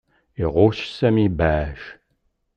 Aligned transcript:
Iɣuc 0.43 0.77
Sami 0.97 1.21
ibeɛɛac. 1.27 1.81